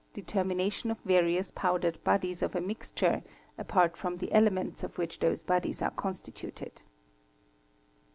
determi 0.15 0.55
nation 0.55 0.89
of 0.89 0.97
various 1.05 1.51
powdered 1.51 2.03
bodies 2.03 2.41
of 2.41 2.55
a 2.55 2.59
mixture, 2.59 3.21
apart 3.59 3.95
from 3.95 4.17
the 4.17 4.31
elements 4.33 4.83
of 4.83 4.97
which 4.97 5.19
those 5.19 5.43
bodies 5.43 5.79
are 5.79 5.91
constituted). 5.91 6.81